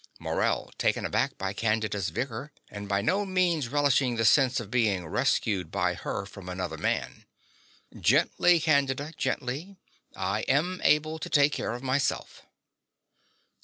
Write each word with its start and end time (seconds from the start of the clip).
MORELL 0.17 0.71
(taken 0.79 1.05
aback 1.05 1.37
by 1.37 1.53
Candida's 1.53 2.09
vigor, 2.09 2.51
and 2.71 2.89
by 2.89 3.03
no 3.03 3.23
means 3.23 3.67
relishing 3.67 4.15
the 4.15 4.25
sense 4.25 4.59
of 4.59 4.71
being 4.71 5.05
rescued 5.05 5.69
by 5.69 5.93
her 5.93 6.25
from 6.25 6.49
another 6.49 6.75
man). 6.75 7.27
Gently, 7.95 8.59
Candida, 8.59 9.13
gently. 9.15 9.77
I 10.15 10.41
am 10.47 10.81
able 10.83 11.19
to 11.19 11.29
take 11.29 11.53
care 11.53 11.73
of 11.73 11.83
myself. 11.83 12.41